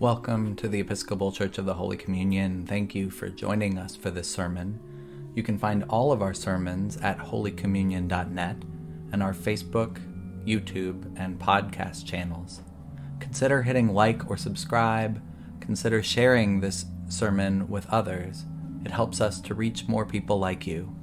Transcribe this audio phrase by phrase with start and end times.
[0.00, 2.64] Welcome to the Episcopal Church of the Holy Communion.
[2.64, 4.78] Thank you for joining us for this sermon.
[5.34, 8.56] You can find all of our sermons at holycommunion.net
[9.10, 9.98] and our Facebook,
[10.46, 12.60] YouTube, and podcast channels.
[13.18, 15.20] Consider hitting like or subscribe.
[15.58, 18.44] Consider sharing this sermon with others.
[18.84, 20.94] It helps us to reach more people like you.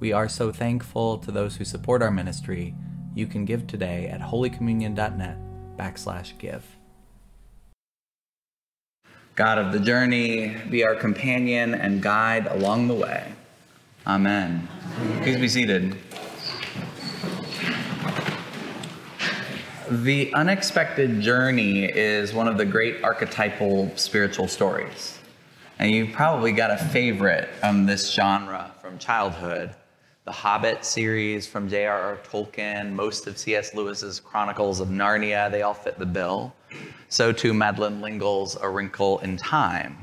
[0.00, 2.74] We are so thankful to those who support our ministry.
[3.14, 5.38] You can give today at holycommunion.net
[5.76, 6.79] backslash give.
[9.34, 13.32] God of the journey, be our companion and guide along the way.
[14.06, 14.68] Amen.
[15.22, 15.96] Please be seated.
[19.90, 25.18] The unexpected journey is one of the great archetypal spiritual stories.
[25.78, 29.70] And you've probably got a favorite from this genre from childhood.
[30.26, 32.18] The Hobbit series from J.R.R.
[32.18, 33.74] Tolkien, most of C.S.
[33.74, 36.54] Lewis's Chronicles of Narnia, they all fit the bill.
[37.08, 39.96] So too Madeleine L'Engle's A Wrinkle in Time.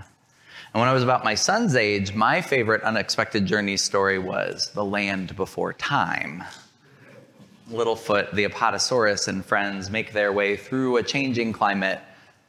[0.74, 4.84] And when I was about my son's age, my favorite unexpected journey story was The
[4.84, 6.44] Land Before Time.
[7.70, 12.00] Littlefoot, the Apatosaurus, and friends make their way through a changing climate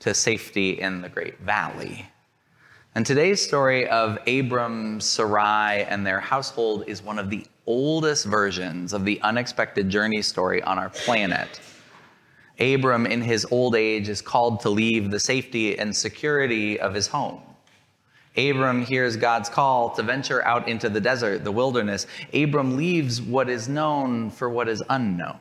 [0.01, 2.07] to safety in the Great Valley.
[2.95, 8.93] And today's story of Abram, Sarai, and their household is one of the oldest versions
[8.95, 11.61] of the unexpected journey story on our planet.
[12.59, 17.07] Abram, in his old age, is called to leave the safety and security of his
[17.07, 17.43] home.
[18.37, 22.07] Abram hears God's call to venture out into the desert, the wilderness.
[22.33, 25.39] Abram leaves what is known for what is unknown.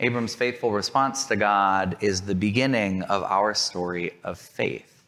[0.00, 5.02] Abram's faithful response to God is the beginning of our story of faith.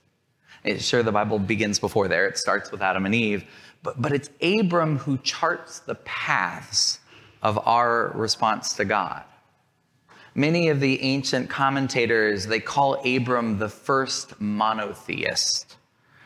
[0.78, 3.44] sure, the Bible begins before there, it starts with Adam and Eve,
[3.86, 6.98] but, but it's Abram who charts the paths
[7.40, 9.22] of our response to God.
[10.34, 15.76] Many of the ancient commentators, they call Abram the first monotheist.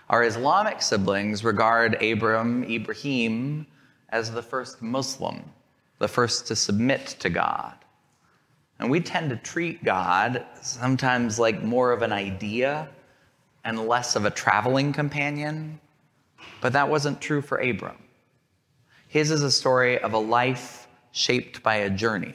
[0.09, 3.67] Our Islamic siblings regard Abram, Ibrahim,
[4.09, 5.45] as the first Muslim,
[5.99, 7.75] the first to submit to God.
[8.79, 12.89] And we tend to treat God sometimes like more of an idea
[13.65, 15.79] and less of a traveling companion.
[16.61, 17.97] But that wasn't true for Abram.
[19.09, 22.35] His is a story of a life shaped by a journey.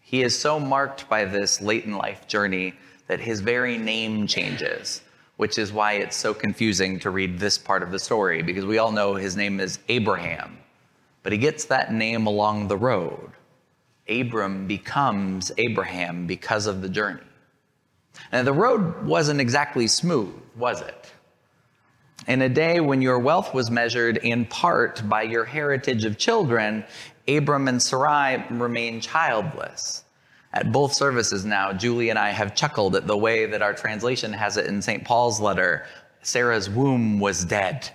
[0.00, 2.74] He is so marked by this late in life journey
[3.06, 5.02] that his very name changes,
[5.36, 8.78] which is why it's so confusing to read this part of the story, because we
[8.78, 10.58] all know his name is Abraham,
[11.22, 13.30] but he gets that name along the road.
[14.08, 17.22] Abram becomes Abraham because of the journey.
[18.32, 21.12] Now, the road wasn't exactly smooth, was it?
[22.28, 26.84] In a day when your wealth was measured in part by your heritage of children,
[27.26, 30.04] Abram and Sarai remain childless.
[30.52, 34.32] At both services now, Julie and I have chuckled at the way that our translation
[34.32, 35.04] has it in St.
[35.04, 35.86] Paul's letter
[36.22, 37.88] Sarah's womb was dead.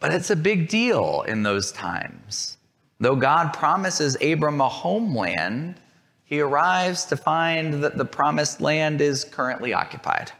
[0.00, 2.58] But it's a big deal in those times.
[3.00, 5.76] Though God promises Abram a homeland,
[6.24, 10.30] he arrives to find that the promised land is currently occupied.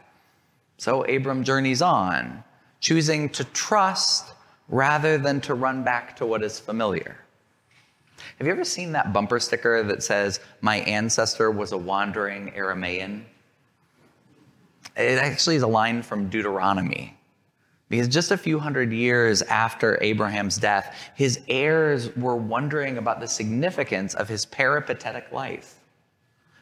[0.77, 2.43] So Abram journeys on,
[2.79, 4.33] choosing to trust
[4.67, 7.17] rather than to run back to what is familiar.
[8.37, 13.23] Have you ever seen that bumper sticker that says, My ancestor was a wandering Aramaean?
[14.97, 17.17] It actually is a line from Deuteronomy.
[17.89, 23.27] Because just a few hundred years after Abraham's death, his heirs were wondering about the
[23.27, 25.75] significance of his peripatetic life.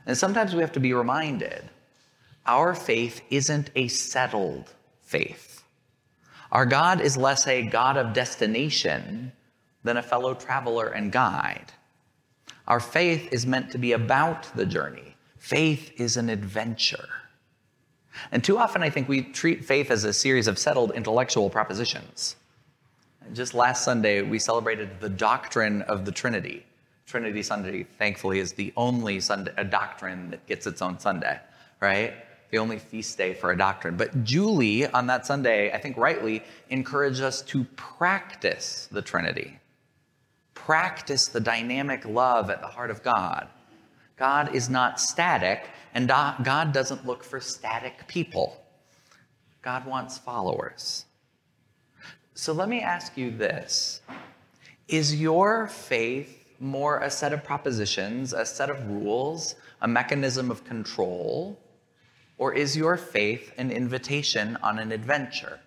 [0.05, 1.69] And sometimes we have to be reminded
[2.45, 5.63] our faith isn't a settled faith.
[6.51, 9.31] Our God is less a God of destination
[9.83, 11.71] than a fellow traveler and guide.
[12.67, 15.15] Our faith is meant to be about the journey.
[15.37, 17.09] Faith is an adventure.
[18.31, 22.35] And too often, I think we treat faith as a series of settled intellectual propositions.
[23.33, 26.65] Just last Sunday, we celebrated the doctrine of the Trinity.
[27.05, 31.39] Trinity Sunday, thankfully, is the only Sunday, a doctrine that gets its own Sunday,
[31.79, 32.13] right?
[32.53, 33.97] The only feast day for a doctrine.
[33.97, 39.59] But Julie, on that Sunday, I think rightly, encouraged us to practice the Trinity,
[40.53, 43.47] practice the dynamic love at the heart of God.
[44.17, 48.63] God is not static, and God doesn't look for static people.
[49.63, 51.05] God wants followers.
[52.35, 54.01] So let me ask you this
[54.87, 60.63] Is your faith more a set of propositions, a set of rules, a mechanism of
[60.63, 61.59] control?
[62.43, 65.61] Or is your faith an invitation on an adventure?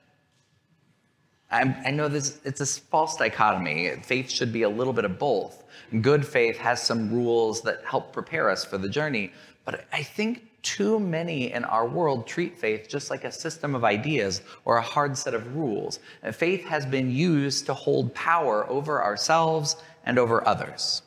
[1.50, 3.92] I know this, it's a false dichotomy.
[4.02, 5.64] Faith should be a little bit of both.
[6.02, 9.32] Good faith has some rules that help prepare us for the journey,
[9.64, 13.82] but I think too many in our world treat faith just like a system of
[13.82, 16.00] ideas or a hard set of rules.
[16.22, 21.00] And faith has been used to hold power over ourselves and over others.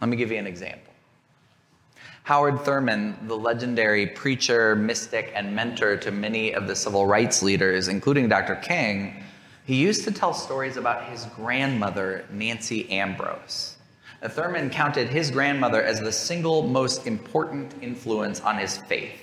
[0.00, 0.93] Let me give you an example.
[2.24, 7.88] Howard Thurman, the legendary preacher, mystic, and mentor to many of the civil rights leaders,
[7.88, 8.56] including Dr.
[8.56, 9.22] King,
[9.66, 13.76] he used to tell stories about his grandmother, Nancy Ambrose.
[14.22, 19.20] Uh, Thurman counted his grandmother as the single most important influence on his faith.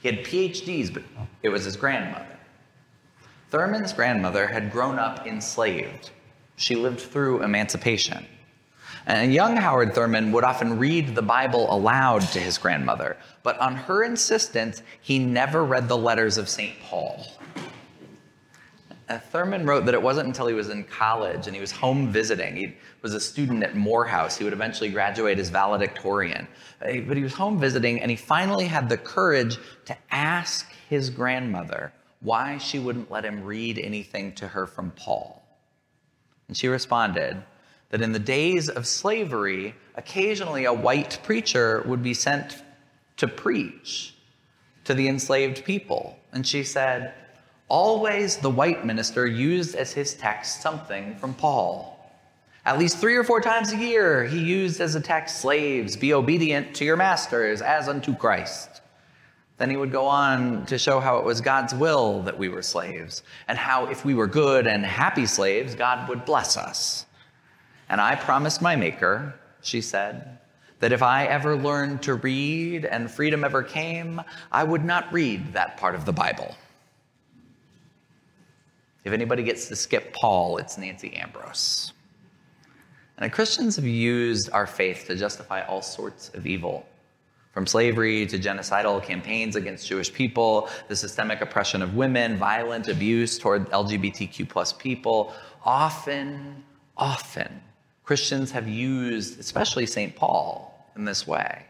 [0.00, 1.02] He had PhDs, but
[1.42, 2.38] it was his grandmother.
[3.50, 6.10] Thurman's grandmother had grown up enslaved.
[6.54, 8.24] She lived through emancipation.
[9.06, 13.76] And young Howard Thurman would often read the Bible aloud to his grandmother, but on
[13.76, 16.74] her insistence, he never read the letters of St.
[16.80, 17.24] Paul.
[19.08, 22.10] Uh, Thurman wrote that it wasn't until he was in college and he was home
[22.12, 22.56] visiting.
[22.56, 24.36] He was a student at Morehouse.
[24.36, 26.48] He would eventually graduate as valedictorian.
[26.82, 31.08] Uh, but he was home visiting and he finally had the courage to ask his
[31.08, 35.44] grandmother why she wouldn't let him read anything to her from Paul.
[36.48, 37.40] And she responded
[37.96, 42.62] that in the days of slavery, occasionally a white preacher would be sent
[43.16, 44.14] to preach
[44.84, 46.18] to the enslaved people.
[46.30, 47.14] And she said,
[47.68, 52.12] Always the white minister used as his text something from Paul.
[52.66, 56.12] At least three or four times a year, he used as a text, Slaves, be
[56.12, 58.82] obedient to your masters as unto Christ.
[59.56, 62.60] Then he would go on to show how it was God's will that we were
[62.60, 67.05] slaves, and how if we were good and happy slaves, God would bless us.
[67.88, 70.38] And I promised my Maker, she said,
[70.80, 74.20] that if I ever learned to read and freedom ever came,
[74.52, 76.54] I would not read that part of the Bible.
[79.04, 81.92] If anybody gets to skip Paul, it's Nancy Ambrose.
[83.18, 86.86] And Christians have used our faith to justify all sorts of evil,
[87.52, 93.38] from slavery to genocidal campaigns against Jewish people, the systemic oppression of women, violent abuse
[93.38, 95.32] toward LGBTQ plus people.
[95.64, 96.62] Often,
[96.98, 97.62] often,
[98.06, 100.14] Christians have used, especially St.
[100.14, 101.66] Paul, in this way.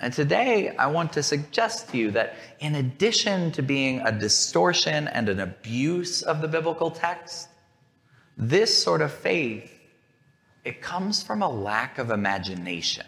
[0.00, 5.06] And today, I want to suggest to you that in addition to being a distortion
[5.08, 7.48] and an abuse of the biblical text,
[8.38, 9.70] this sort of faith,
[10.64, 13.06] it comes from a lack of imagination.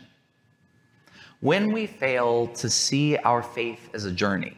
[1.40, 4.56] When we fail to see our faith as a journey,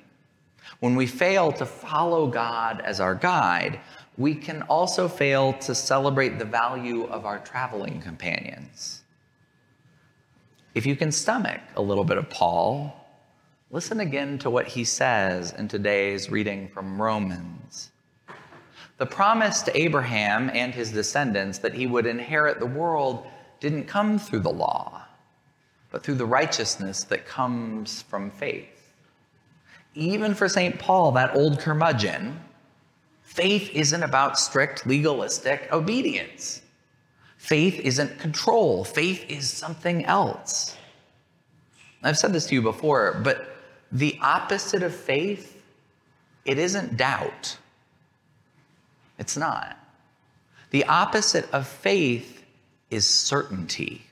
[0.80, 3.80] when we fail to follow God as our guide,
[4.18, 9.02] we can also fail to celebrate the value of our traveling companions.
[10.74, 13.06] If you can stomach a little bit of Paul,
[13.70, 17.92] listen again to what he says in today's reading from Romans.
[18.98, 23.24] The promise to Abraham and his descendants that he would inherit the world
[23.60, 25.04] didn't come through the law,
[25.92, 28.92] but through the righteousness that comes from faith.
[29.94, 30.76] Even for St.
[30.76, 32.40] Paul, that old curmudgeon,
[33.28, 36.62] faith isn't about strict legalistic obedience.
[37.36, 40.76] Faith isn't control, faith is something else.
[42.02, 43.54] I've said this to you before, but
[43.92, 45.62] the opposite of faith,
[46.46, 47.58] it isn't doubt.
[49.18, 49.76] It's not.
[50.70, 52.42] The opposite of faith
[52.90, 54.06] is certainty.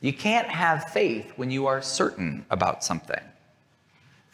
[0.00, 3.20] You can't have faith when you are certain about something.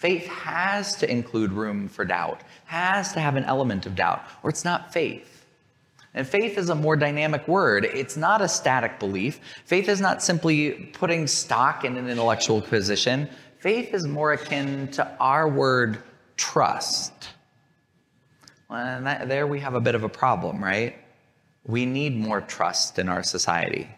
[0.04, 4.50] Faith has to include room for doubt, has to have an element of doubt, or
[4.50, 5.46] it's not faith.
[6.12, 7.86] And faith is a more dynamic word.
[7.86, 9.40] It's not a static belief.
[9.64, 13.30] Faith is not simply putting stock in an intellectual position.
[13.60, 15.96] Faith is more akin to our word
[16.36, 17.30] trust.
[18.68, 20.98] And that, there we have a bit of a problem, right?
[21.64, 23.88] We need more trust in our society.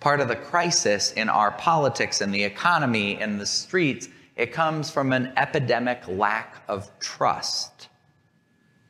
[0.00, 4.88] Part of the crisis in our politics and the economy and the streets, it comes
[4.88, 7.88] from an epidemic lack of trust.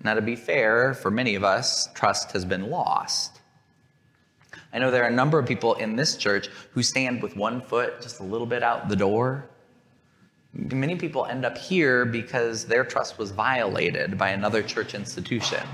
[0.04, 3.40] Now, to be fair, for many of us, trust has been lost.
[4.72, 7.62] I know there are a number of people in this church who stand with one
[7.62, 9.48] foot just a little bit out the door.
[10.52, 15.66] Many people end up here because their trust was violated by another church institution.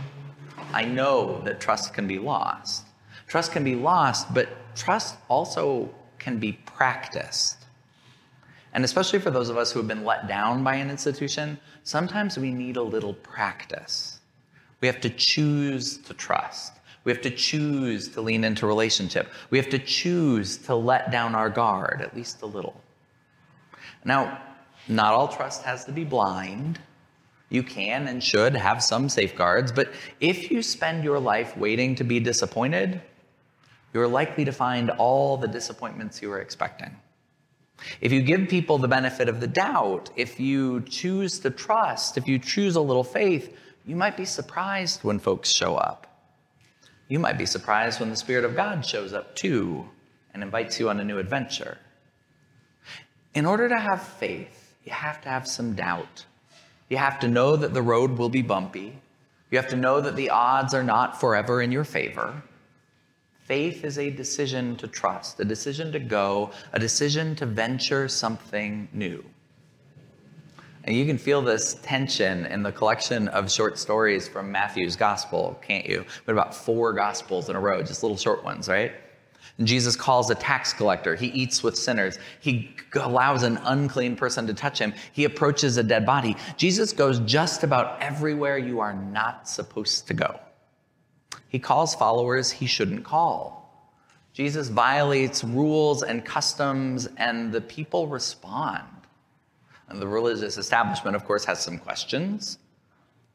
[0.73, 2.87] I know that trust can be lost.
[3.26, 7.63] Trust can be lost, but trust also can be practiced.
[8.75, 12.37] And especially for those of us who have been let down by an institution, sometimes
[12.37, 14.21] we need a little practice.
[14.81, 16.73] We have to choose to trust.
[17.04, 19.28] We have to choose to lean into relationship.
[19.50, 22.81] We have to choose to let down our guard, at least a little.
[24.04, 24.43] Now,
[24.88, 26.81] not all trust has to be blind.
[27.50, 32.04] You can and should have some safeguards, but if you spend your life waiting to
[32.04, 33.00] be disappointed,
[33.93, 36.97] you're likely to find all the disappointments you were expecting.
[38.00, 42.26] If you give people the benefit of the doubt, if you choose to trust, if
[42.26, 46.07] you choose a little faith, you might be surprised when folks show up.
[47.09, 49.88] You might be surprised when the Spirit of God shows up too
[50.33, 51.78] and invites you on a new adventure.
[53.35, 56.25] In order to have faith, you have to have some doubt.
[56.88, 58.99] You have to know that the road will be bumpy.
[59.50, 62.43] You have to know that the odds are not forever in your favor.
[63.45, 68.89] Faith is a decision to trust, a decision to go, a decision to venture something
[68.95, 69.23] new.
[70.85, 75.59] And you can feel this tension in the collection of short stories from Matthew's gospel,
[75.63, 76.07] can't you?
[76.25, 78.93] But about four gospels in a row, just little short ones, right?
[79.59, 81.15] And Jesus calls a tax collector.
[81.15, 82.19] He eats with sinners.
[82.41, 84.95] He allows an unclean person to touch him.
[85.13, 86.35] He approaches a dead body.
[86.57, 90.41] Jesus goes just about everywhere you are not supposed to go.
[91.54, 93.88] He calls followers he shouldn't call.
[94.32, 98.88] Jesus violates rules and customs, and the people respond.
[99.88, 102.58] And the religious establishment, of course, has some questions.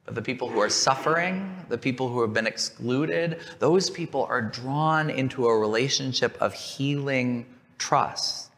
[0.04, 4.42] But the people who are suffering, the people who have been excluded, those people are
[4.42, 7.46] drawn into a relationship of healing
[7.78, 8.52] trust.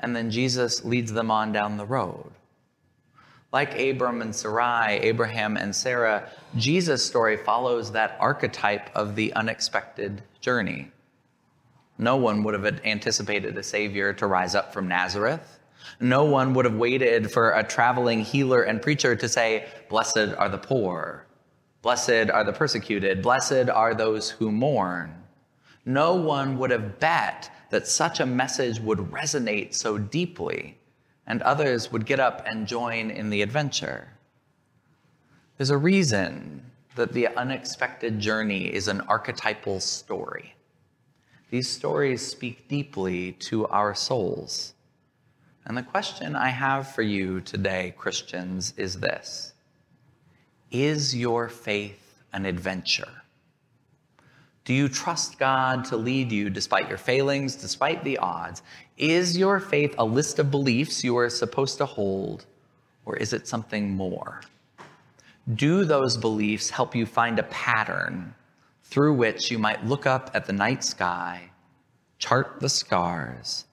[0.00, 2.30] And then Jesus leads them on down the road.
[3.52, 10.22] Like Abram and Sarai, Abraham and Sarah, Jesus' story follows that archetype of the unexpected
[10.40, 10.92] journey.
[11.98, 15.58] No one would have anticipated a Savior to rise up from Nazareth.
[15.98, 20.48] No one would have waited for a traveling healer and preacher to say, Blessed are
[20.48, 21.26] the poor,
[21.82, 25.12] blessed are the persecuted, blessed are those who mourn.
[25.84, 30.78] No one would have bet that such a message would resonate so deeply
[31.30, 34.08] and others would get up and join in the adventure.
[35.56, 36.60] There's a reason
[36.96, 40.56] that the unexpected journey is an archetypal story.
[41.50, 44.74] These stories speak deeply to our souls.
[45.64, 49.52] And the question I have for you today, Christians, is this
[50.72, 53.19] Is your faith an adventure?
[54.64, 58.62] Do you trust God to lead you despite your failings, despite the odds?
[58.98, 62.46] Is your faith a list of beliefs you are supposed to hold,
[63.04, 64.42] or is it something more?
[65.54, 68.34] Do those beliefs help you find a pattern
[68.84, 71.50] through which you might look up at the night sky,
[72.18, 73.64] chart the stars,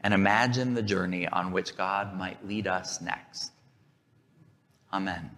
[0.00, 3.52] and imagine the journey on which God might lead us next?
[4.92, 5.30] Amen.